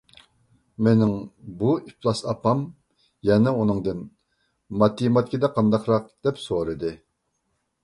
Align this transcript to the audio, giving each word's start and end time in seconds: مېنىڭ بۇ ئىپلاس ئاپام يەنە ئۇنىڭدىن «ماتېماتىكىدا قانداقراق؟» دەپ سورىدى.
مېنىڭ 0.85 1.11
بۇ 1.59 1.73
ئىپلاس 1.89 2.21
ئاپام 2.31 2.63
يەنە 3.31 3.55
ئۇنىڭدىن 3.59 4.03
«ماتېماتىكىدا 4.85 5.53
قانداقراق؟» 5.61 6.11
دەپ 6.29 6.45
سورىدى. 6.49 6.99